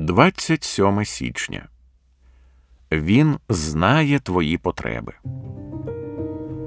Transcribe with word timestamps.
27 0.00 1.04
січня. 1.04 1.68
Він 2.92 3.36
знає 3.48 4.20
твої 4.20 4.58
потреби. 4.58 5.12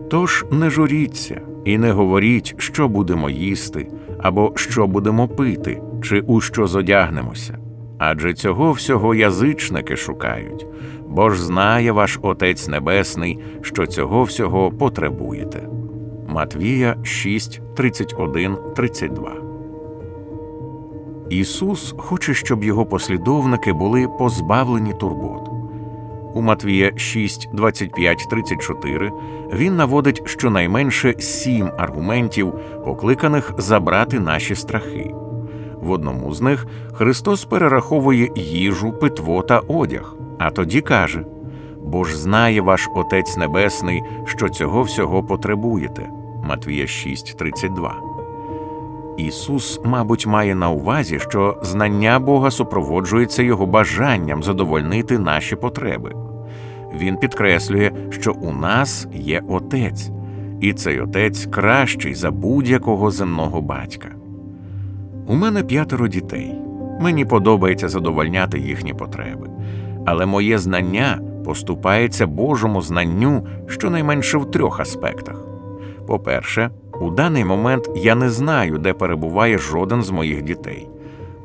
Тож 0.10 0.46
не 0.52 0.70
журіться 0.70 1.42
і 1.66 1.78
не 1.78 1.92
говоріть, 1.92 2.56
що 2.58 2.88
будемо 2.88 3.30
їсти, 3.30 3.88
або 4.22 4.54
що 4.56 4.88
будемо 4.88 5.28
пити, 5.28 5.82
чи 6.04 6.20
у 6.20 6.42
що 6.42 6.68
зодягнемося. 6.68 7.58
Адже 8.00 8.34
цього 8.34 8.72
всього 8.72 9.16
язичники 9.16 9.96
шукають, 9.98 10.66
бо 11.08 11.30
ж 11.30 11.44
знає 11.44 11.92
ваш 11.92 12.20
Отець 12.22 12.68
Небесний, 12.68 13.40
що 13.62 13.86
цього 13.86 14.24
всього 14.24 14.72
потребуєте. 14.72 15.68
Матвія 16.28 16.96
6, 17.04 17.62
31, 17.76 18.58
32 18.76 19.53
Ісус 21.34 21.96
хоче, 21.98 22.34
щоб 22.34 22.64
його 22.64 22.86
послідовники 22.86 23.74
були 23.74 24.08
позбавлені 24.08 24.94
турбот. 24.94 25.50
У 26.34 26.42
Матвія 26.42 26.98
6, 26.98 27.50
25, 27.54 28.28
34 28.30 29.12
він 29.54 29.76
наводить 29.76 30.22
щонайменше 30.26 31.16
сім 31.20 31.70
аргументів, 31.78 32.54
покликаних 32.86 33.54
забрати 33.58 34.20
наші 34.20 34.56
страхи. 34.56 35.16
В 35.82 35.92
одному 35.92 36.34
з 36.34 36.42
них 36.42 36.68
Христос 36.94 37.46
перераховує 37.46 38.32
їжу, 38.36 38.92
питво 38.92 39.42
та 39.42 39.60
одяг, 39.60 40.16
а 40.40 40.52
тоді 40.52 40.82
каже: 40.82 41.26
Бо 41.84 42.04
ж 42.04 42.18
знає 42.18 42.62
ваш 42.62 42.90
Отець 42.96 43.38
Небесний, 43.38 44.04
що 44.26 44.50
цього 44.50 44.82
всього 44.82 45.24
потребуєте. 45.24 46.10
Матвія 46.44 46.88
6, 46.88 47.38
32 47.38 48.13
Ісус, 49.18 49.80
мабуть, 49.86 50.28
має 50.28 50.56
на 50.56 50.70
увазі, 50.70 51.20
що 51.20 51.58
знання 51.62 52.20
Бога 52.20 52.52
супроводжується 52.52 53.44
його 53.44 53.66
бажанням 53.66 54.44
задовольнити 54.44 55.20
наші 55.20 55.56
потреби. 55.56 56.12
Він 57.00 57.18
підкреслює, 57.18 57.92
що 58.10 58.34
у 58.34 58.54
нас 58.54 59.08
є 59.14 59.42
Отець, 59.50 60.12
і 60.62 60.74
цей 60.74 61.00
Отець 61.00 61.46
кращий 61.46 62.14
за 62.16 62.32
будь-якого 62.32 63.12
земного 63.12 63.62
батька. 63.62 64.10
У 65.28 65.36
мене 65.36 65.64
п'ятеро 65.64 66.08
дітей. 66.08 66.56
Мені 67.02 67.26
подобається 67.26 67.90
задовольняти 67.90 68.60
їхні 68.60 68.94
потреби, 68.94 69.50
але 70.06 70.26
моє 70.26 70.58
знання 70.58 71.20
поступається 71.46 72.28
Божому 72.28 72.82
знанню 72.82 73.48
щонайменше 73.68 74.38
в 74.38 74.52
трьох 74.52 74.80
аспектах. 74.80 75.46
По-перше, 76.08 76.70
у 77.02 77.10
даний 77.10 77.46
момент 77.46 77.90
я 77.96 78.16
не 78.16 78.30
знаю, 78.30 78.78
де 78.78 78.94
перебуває 78.94 79.58
жоден 79.58 80.04
з 80.04 80.10
моїх 80.10 80.42
дітей. 80.42 80.90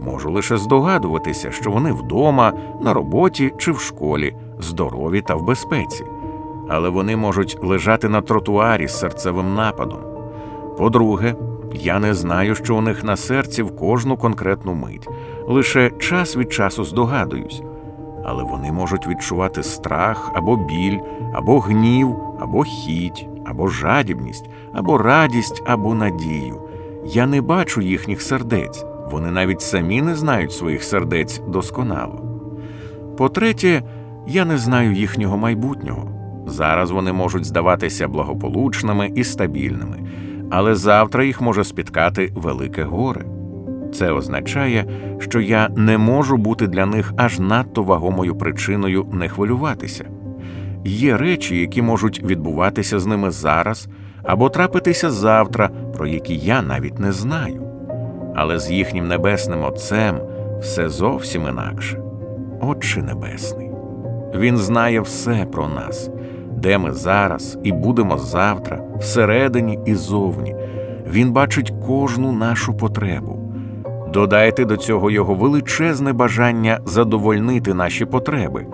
Можу 0.01 0.31
лише 0.31 0.57
здогадуватися, 0.57 1.51
що 1.51 1.71
вони 1.71 1.93
вдома, 1.93 2.53
на 2.81 2.95
роботі 2.95 3.53
чи 3.59 3.73
в 3.73 3.81
школі, 3.81 4.35
здорові 4.59 5.21
та 5.21 5.35
в 5.35 5.43
безпеці, 5.43 6.05
але 6.69 6.89
вони 6.89 7.17
можуть 7.17 7.59
лежати 7.63 8.09
на 8.09 8.21
тротуарі 8.21 8.89
з 8.89 8.99
серцевим 8.99 9.55
нападом. 9.55 10.01
По-друге, 10.79 11.35
я 11.75 11.99
не 11.99 12.15
знаю, 12.15 12.55
що 12.55 12.77
у 12.77 12.81
них 12.81 13.05
на 13.05 13.17
серці 13.17 13.62
в 13.62 13.77
кожну 13.77 14.17
конкретну 14.17 14.75
мить, 14.75 15.09
лише 15.47 15.91
час 15.91 16.37
від 16.37 16.53
часу 16.53 16.85
здогадуюсь, 16.85 17.62
але 18.25 18.43
вони 18.43 18.73
можуть 18.73 19.07
відчувати 19.07 19.62
страх 19.62 20.31
або 20.35 20.57
біль, 20.57 20.99
або 21.35 21.59
гнів, 21.61 22.17
або 22.41 22.62
хіть, 22.62 23.29
або 23.51 23.69
жадібність, 23.69 24.51
або 24.73 24.99
радість, 24.99 25.63
або 25.67 25.95
надію. 25.95 26.63
Я 27.07 27.27
не 27.27 27.41
бачу 27.41 27.81
їхніх 27.81 28.23
сердець, 28.23 28.85
вони 29.11 29.31
навіть 29.31 29.61
самі 29.61 30.03
не 30.03 30.15
знають 30.15 30.53
своїх 30.53 30.83
сердець 30.83 31.41
досконало. 31.49 32.25
По-третє, 33.17 33.83
я 34.27 34.45
не 34.45 34.59
знаю 34.59 34.93
їхнього 34.93 35.37
майбутнього. 35.37 36.11
Зараз 36.47 36.91
вони 36.91 37.13
можуть 37.13 37.45
здаватися 37.45 38.09
благополучними 38.09 39.12
і 39.15 39.25
стабільними, 39.25 39.99
але 40.51 40.75
завтра 40.75 41.25
їх 41.25 41.41
може 41.41 41.65
спіткати 41.65 42.33
велике 42.34 42.83
горе. 42.83 43.25
Це 43.95 44.12
означає, 44.12 44.87
що 45.19 45.41
я 45.41 45.69
не 45.69 45.99
можу 45.99 46.37
бути 46.37 46.67
для 46.67 46.87
них 46.87 47.12
аж 47.17 47.39
надто 47.39 47.83
вагомою 47.83 48.37
причиною 48.37 49.06
не 49.12 49.28
хвилюватися. 49.28 50.05
Є 50.84 51.16
речі, 51.16 51.61
які 51.61 51.83
можуть 51.83 52.25
відбуватися 52.25 52.99
з 52.99 53.06
ними 53.06 53.31
зараз 53.31 53.89
або 54.22 54.49
трапитися 54.49 55.11
завтра, 55.11 55.71
про 55.97 56.06
які 56.06 56.37
я 56.37 56.62
навіть 56.62 56.99
не 56.99 57.12
знаю. 57.12 57.62
Але 58.34 58.59
з 58.59 58.71
їхнім 58.71 59.09
небесним 59.09 59.65
Отцем 59.65 60.21
все 60.61 60.89
зовсім 60.89 61.49
інакше. 61.49 62.03
Отче 62.61 63.03
Небесний. 63.03 63.71
Він 64.34 64.56
знає 64.56 65.00
все 65.00 65.47
про 65.53 65.69
нас, 65.69 66.11
де 66.56 66.78
ми 66.78 66.93
зараз 66.93 67.59
і 67.62 67.72
будемо 67.72 68.19
завтра, 68.19 68.81
всередині 68.99 69.78
і 69.87 69.95
зовні. 69.95 70.56
Він 71.06 71.33
бачить 71.33 71.72
кожну 71.87 72.33
нашу 72.33 72.75
потребу. 72.75 73.53
Додайте 74.12 74.65
до 74.65 74.77
цього 74.77 75.10
його 75.10 75.34
величезне 75.34 76.12
бажання 76.12 76.81
задовольнити 76.84 77.75
наші 77.75 78.05
потреби. 78.05 78.66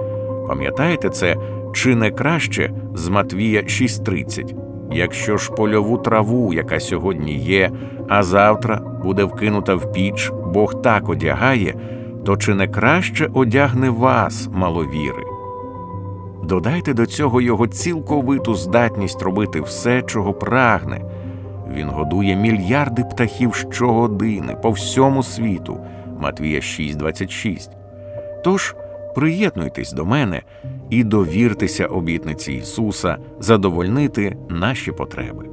Пам'ятаєте 0.48 1.08
це 1.08 1.36
чи 1.74 1.96
не 1.96 2.10
краще 2.10 2.70
з 2.94 3.08
Матвія 3.08 3.60
6.30? 3.60 4.54
Якщо 4.92 5.36
ж 5.36 5.52
польову 5.52 5.98
траву, 5.98 6.54
яка 6.54 6.80
сьогодні 6.80 7.38
є, 7.38 7.70
а 8.08 8.22
завтра 8.22 8.80
буде 9.04 9.24
вкинута 9.24 9.74
в 9.74 9.92
піч, 9.92 10.32
Бог 10.54 10.82
так 10.82 11.08
одягає, 11.08 11.74
то 12.24 12.36
чи 12.36 12.54
не 12.54 12.68
краще 12.68 13.30
одягне 13.34 13.90
вас, 13.90 14.48
маловіри? 14.52 15.24
Додайте 16.44 16.94
до 16.94 17.06
цього 17.06 17.40
його 17.40 17.66
цілковиту 17.66 18.54
здатність 18.54 19.22
робити 19.22 19.60
все, 19.60 20.02
чого 20.02 20.32
прагне. 20.32 21.00
Він 21.74 21.88
годує 21.88 22.36
мільярди 22.36 23.04
птахів 23.04 23.54
щогодини 23.54 24.56
по 24.62 24.70
всьому 24.70 25.22
світу. 25.22 25.78
Матвія 26.18 26.60
6,26. 26.60 27.68
Тож 28.44 28.76
приєднуйтесь 29.14 29.92
до 29.92 30.04
мене 30.04 30.42
і 30.90 31.04
довіртеся 31.04 31.86
обітниці 31.86 32.52
Ісуса 32.52 33.18
задовольнити 33.40 34.36
наші 34.48 34.92
потреби. 34.92 35.48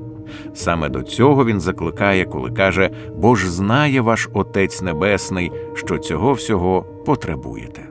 Саме 0.53 0.89
до 0.89 1.03
цього 1.03 1.45
Він 1.45 1.61
закликає, 1.61 2.25
коли 2.25 2.51
каже, 2.51 2.89
бо 3.15 3.35
ж 3.35 3.51
знає 3.51 4.01
ваш 4.01 4.29
Отець 4.33 4.81
Небесний, 4.81 5.51
що 5.73 5.97
цього 5.97 6.33
всього 6.33 6.85
потребуєте. 7.05 7.90